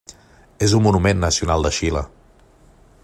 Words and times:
És 0.67 0.73
un 0.77 0.83
Monument 0.87 1.21
Nacional 1.25 1.67
de 1.67 1.73
Xile. 1.81 2.05